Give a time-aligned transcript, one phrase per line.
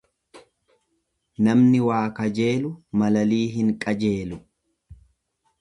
[1.47, 4.41] Namni waa kajeelu malalii hin qajeelu.